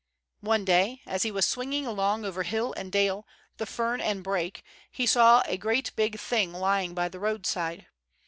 One 0.39 0.65
day, 0.65 1.03
as 1.05 1.21
he 1.21 1.29
was 1.29 1.45
swinging 1.45 1.85
along 1.85 2.25
over 2.25 2.41
hill 2.41 2.73
and 2.75 2.91
dale, 2.91 3.27
and 3.59 3.69
fern 3.69 4.01
and 4.01 4.23
brake, 4.23 4.63
he 4.89 5.05
saw 5.05 5.43
a 5.45 5.57
great 5.57 5.95
big 5.95 6.19
thing 6.19 6.53
lying 6.53 6.95
by 6.95 7.07
the 7.07 7.19
roadside. 7.19 7.85